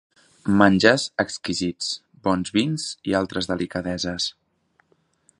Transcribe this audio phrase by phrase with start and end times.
[0.61, 1.91] Menjars exquisits,
[2.27, 4.31] bons vins i altres delicadeses.